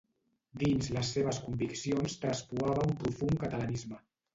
Dins 0.63 0.89
les 0.95 1.11
seves 1.17 1.41
conviccions 1.49 2.19
traspuava 2.25 2.91
un 2.91 3.01
profund 3.07 3.41
catalanisme. 3.47 4.07